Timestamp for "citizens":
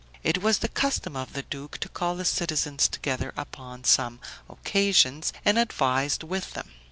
2.25-2.87